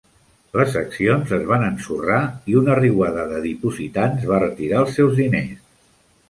Les 0.59 0.77
accions 0.79 1.33
es 1.37 1.43
van 1.51 1.65
ensorrar 1.67 2.21
i 2.53 2.57
una 2.63 2.77
riuada 2.79 3.27
de 3.35 3.43
dipositants 3.45 4.27
va 4.33 4.41
retirar 4.45 4.81
els 4.87 4.97
seus 5.01 5.15
diners. 5.23 5.63